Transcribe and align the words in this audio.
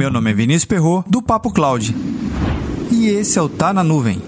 Meu 0.00 0.10
nome 0.10 0.30
é 0.30 0.32
Vinícius 0.32 0.64
Perro 0.64 1.04
do 1.06 1.20
Papo 1.20 1.52
Cloud. 1.52 1.94
E 2.90 3.08
esse 3.08 3.38
é 3.38 3.42
o 3.42 3.50
Tá 3.50 3.70
na 3.70 3.84
Nuvem. 3.84 4.18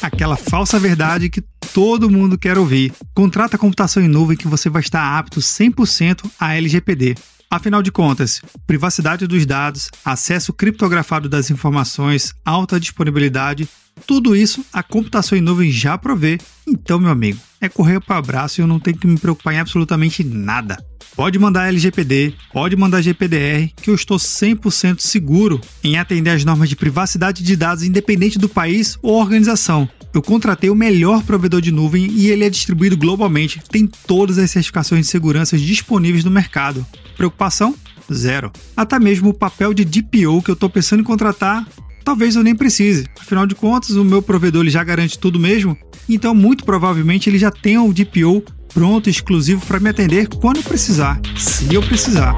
Aquela 0.00 0.36
falsa 0.36 0.78
verdade 0.78 1.28
que 1.28 1.42
todo 1.74 2.08
mundo 2.08 2.38
quer 2.38 2.56
ouvir. 2.56 2.92
Contrata 3.12 3.56
a 3.56 3.58
computação 3.58 4.00
em 4.00 4.06
nuvem 4.06 4.36
que 4.36 4.46
você 4.46 4.70
vai 4.70 4.80
estar 4.80 5.18
apto 5.18 5.40
100% 5.40 6.24
a 6.38 6.54
LGPD. 6.54 7.16
Afinal 7.50 7.82
de 7.82 7.90
contas, 7.90 8.40
privacidade 8.64 9.26
dos 9.26 9.44
dados, 9.44 9.90
acesso 10.04 10.52
criptografado 10.52 11.28
das 11.28 11.50
informações, 11.50 12.32
alta 12.44 12.78
disponibilidade, 12.78 13.68
tudo 14.06 14.36
isso 14.36 14.64
a 14.72 14.84
computação 14.84 15.36
em 15.36 15.40
nuvem 15.40 15.70
já 15.70 15.98
provê. 15.98 16.38
Então, 16.66 17.00
meu 17.00 17.10
amigo, 17.10 17.40
é 17.60 17.68
correr 17.68 18.00
para 18.00 18.14
o 18.14 18.18
abraço 18.18 18.60
e 18.60 18.62
eu 18.62 18.68
não 18.68 18.78
tenho 18.78 18.96
que 18.96 19.06
me 19.08 19.18
preocupar 19.18 19.54
em 19.54 19.58
absolutamente 19.58 20.22
nada. 20.22 20.78
Pode 21.16 21.38
mandar 21.40 21.68
LGPD, 21.68 22.34
pode 22.52 22.76
mandar 22.76 23.02
GPDR, 23.02 23.72
que 23.82 23.90
eu 23.90 23.94
estou 23.96 24.16
100% 24.16 25.00
seguro 25.00 25.60
em 25.82 25.96
atender 25.96 26.30
às 26.30 26.44
normas 26.44 26.68
de 26.68 26.76
privacidade 26.76 27.42
de 27.42 27.56
dados 27.56 27.82
independente 27.82 28.38
do 28.38 28.48
país 28.48 28.96
ou 29.02 29.20
organização. 29.20 29.88
Eu 30.14 30.22
contratei 30.22 30.70
o 30.70 30.76
melhor 30.76 31.24
provedor 31.24 31.60
de 31.60 31.72
nuvem 31.72 32.06
e 32.12 32.30
ele 32.30 32.44
é 32.44 32.48
distribuído 32.48 32.96
globalmente, 32.96 33.60
tem 33.68 33.84
todas 34.06 34.38
as 34.38 34.48
certificações 34.48 35.06
de 35.06 35.10
segurança 35.10 35.58
disponíveis 35.58 36.22
no 36.22 36.30
mercado. 36.30 36.86
Preocupação? 37.16 37.74
Zero. 38.12 38.52
Até 38.76 39.00
mesmo 39.00 39.30
o 39.30 39.34
papel 39.34 39.74
de 39.74 39.84
DPO 39.84 40.40
que 40.40 40.50
eu 40.50 40.54
estou 40.54 40.70
pensando 40.70 41.00
em 41.00 41.04
contratar, 41.04 41.66
talvez 42.04 42.36
eu 42.36 42.44
nem 42.44 42.54
precise. 42.54 43.08
Afinal 43.18 43.44
de 43.44 43.56
contas, 43.56 43.90
o 43.90 44.04
meu 44.04 44.22
provedor 44.22 44.62
ele 44.62 44.70
já 44.70 44.84
garante 44.84 45.18
tudo 45.18 45.40
mesmo, 45.40 45.76
então 46.08 46.32
muito 46.32 46.64
provavelmente 46.64 47.28
ele 47.28 47.38
já 47.38 47.50
tem 47.50 47.76
o 47.76 47.92
DPO 47.92 48.44
pronto, 48.72 49.10
exclusivo 49.10 49.66
para 49.66 49.80
me 49.80 49.88
atender 49.88 50.28
quando 50.28 50.62
precisar, 50.62 51.20
se 51.36 51.74
eu 51.74 51.82
precisar. 51.82 52.36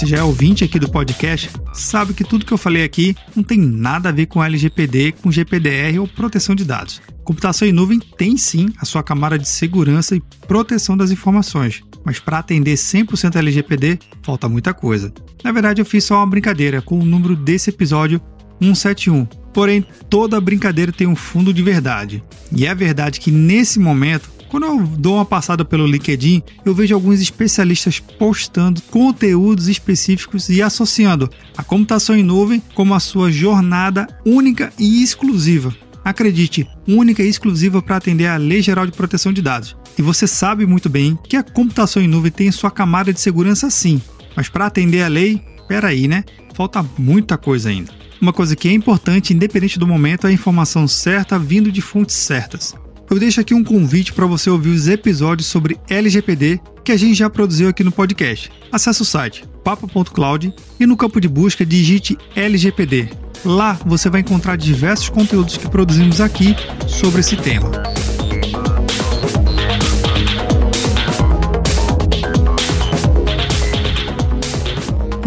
Você 0.00 0.06
já 0.06 0.16
é 0.16 0.22
ouvinte 0.22 0.64
aqui 0.64 0.78
do 0.78 0.88
podcast, 0.88 1.50
sabe 1.74 2.14
que 2.14 2.24
tudo 2.24 2.46
que 2.46 2.52
eu 2.54 2.56
falei 2.56 2.82
aqui 2.82 3.14
não 3.36 3.42
tem 3.42 3.58
nada 3.58 4.08
a 4.08 4.12
ver 4.12 4.24
com 4.24 4.42
LGPD, 4.42 5.12
com 5.20 5.30
GPDR 5.30 5.98
ou 5.98 6.08
proteção 6.08 6.54
de 6.54 6.64
dados. 6.64 7.02
Computação 7.22 7.68
em 7.68 7.72
nuvem 7.72 7.98
tem 7.98 8.34
sim 8.34 8.72
a 8.78 8.86
sua 8.86 9.02
camada 9.02 9.38
de 9.38 9.46
segurança 9.46 10.16
e 10.16 10.22
proteção 10.48 10.96
das 10.96 11.10
informações, 11.10 11.82
mas 12.02 12.18
para 12.18 12.38
atender 12.38 12.76
100% 12.76 13.36
LGPD 13.36 13.98
falta 14.22 14.48
muita 14.48 14.72
coisa. 14.72 15.12
Na 15.44 15.52
verdade, 15.52 15.82
eu 15.82 15.84
fiz 15.84 16.02
só 16.02 16.16
uma 16.16 16.26
brincadeira 16.26 16.80
com 16.80 16.98
o 16.98 17.04
número 17.04 17.36
desse 17.36 17.68
episódio 17.68 18.22
171. 18.58 19.26
Porém, 19.52 19.84
toda 20.08 20.40
brincadeira 20.40 20.92
tem 20.92 21.06
um 21.06 21.16
fundo 21.16 21.52
de 21.52 21.62
verdade. 21.62 22.24
E 22.50 22.64
é 22.64 22.74
verdade 22.74 23.20
que 23.20 23.30
nesse 23.30 23.78
momento, 23.78 24.30
quando 24.50 24.66
eu 24.66 24.84
dou 24.84 25.14
uma 25.14 25.24
passada 25.24 25.64
pelo 25.64 25.86
LinkedIn, 25.86 26.42
eu 26.64 26.74
vejo 26.74 26.92
alguns 26.92 27.20
especialistas 27.20 28.00
postando 28.00 28.82
conteúdos 28.82 29.68
específicos 29.68 30.48
e 30.48 30.60
associando 30.60 31.30
a 31.56 31.62
computação 31.62 32.16
em 32.16 32.22
nuvem 32.24 32.60
como 32.74 32.92
a 32.92 33.00
sua 33.00 33.30
jornada 33.30 34.08
única 34.26 34.72
e 34.76 35.02
exclusiva. 35.02 35.72
Acredite, 36.04 36.66
única 36.88 37.22
e 37.22 37.28
exclusiva 37.28 37.80
para 37.80 37.96
atender 37.96 38.26
à 38.26 38.36
Lei 38.36 38.60
Geral 38.60 38.86
de 38.86 38.92
Proteção 38.92 39.32
de 39.32 39.40
Dados. 39.40 39.76
E 39.96 40.02
você 40.02 40.26
sabe 40.26 40.66
muito 40.66 40.88
bem 40.88 41.16
que 41.28 41.36
a 41.36 41.42
computação 41.44 42.02
em 42.02 42.08
nuvem 42.08 42.32
tem 42.32 42.50
sua 42.50 42.72
camada 42.72 43.12
de 43.12 43.20
segurança 43.20 43.70
sim, 43.70 44.02
mas 44.34 44.48
para 44.48 44.66
atender 44.66 45.02
a 45.02 45.08
lei, 45.08 45.40
peraí, 45.68 46.08
né? 46.08 46.24
Falta 46.54 46.84
muita 46.98 47.38
coisa 47.38 47.68
ainda. 47.68 47.92
Uma 48.20 48.32
coisa 48.32 48.56
que 48.56 48.68
é 48.68 48.72
importante, 48.72 49.32
independente 49.32 49.78
do 49.78 49.86
momento, 49.86 50.26
é 50.26 50.30
a 50.30 50.32
informação 50.32 50.88
certa 50.88 51.38
vindo 51.38 51.70
de 51.70 51.80
fontes 51.80 52.16
certas. 52.16 52.74
Eu 53.10 53.18
deixo 53.18 53.40
aqui 53.40 53.52
um 53.52 53.64
convite 53.64 54.12
para 54.12 54.24
você 54.24 54.48
ouvir 54.48 54.68
os 54.68 54.86
episódios 54.86 55.48
sobre 55.48 55.76
LGPD 55.88 56.60
que 56.84 56.92
a 56.92 56.96
gente 56.96 57.14
já 57.14 57.28
produziu 57.28 57.68
aqui 57.68 57.82
no 57.82 57.90
podcast. 57.90 58.52
Acesse 58.70 59.02
o 59.02 59.04
site 59.04 59.44
papo.cloud 59.64 60.54
e 60.78 60.86
no 60.86 60.96
campo 60.96 61.20
de 61.20 61.28
busca 61.28 61.66
digite 61.66 62.16
LGPD. 62.36 63.08
Lá 63.44 63.72
você 63.84 64.08
vai 64.08 64.20
encontrar 64.20 64.54
diversos 64.54 65.08
conteúdos 65.08 65.56
que 65.56 65.68
produzimos 65.68 66.20
aqui 66.20 66.54
sobre 66.86 67.18
esse 67.18 67.36
tema. 67.36 67.72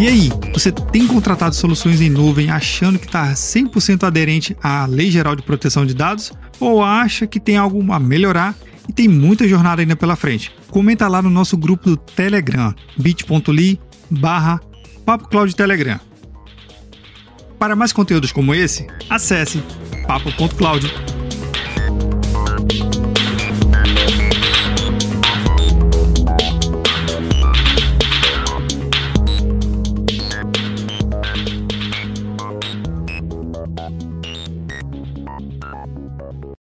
E 0.03 0.07
aí, 0.07 0.29
você 0.51 0.69
tem 0.69 1.07
contratado 1.07 1.55
soluções 1.55 2.01
em 2.01 2.09
nuvem 2.09 2.49
achando 2.51 2.99
que 2.99 3.05
está 3.05 3.31
100% 3.31 4.03
aderente 4.03 4.53
à 4.61 4.85
Lei 4.85 5.09
Geral 5.09 5.33
de 5.33 5.41
Proteção 5.41 5.85
de 5.85 5.93
Dados 5.93 6.33
ou 6.59 6.83
acha 6.83 7.25
que 7.25 7.39
tem 7.39 7.55
algo 7.55 7.89
a 7.89 7.97
melhorar 8.01 8.53
e 8.85 8.91
tem 8.91 9.07
muita 9.07 9.47
jornada 9.47 9.81
ainda 9.81 9.95
pela 9.95 10.17
frente? 10.17 10.51
Comenta 10.69 11.07
lá 11.07 11.21
no 11.21 11.29
nosso 11.29 11.55
grupo 11.55 11.89
do 11.89 11.95
Telegram, 11.95 12.75
bit.ly 12.97 13.79
barra 14.11 14.59
Telegram. 15.55 16.01
Para 17.57 17.73
mais 17.73 17.93
conteúdos 17.93 18.33
como 18.33 18.53
esse, 18.53 18.85
acesse 19.09 19.63
papo.cloud.com 20.05 21.12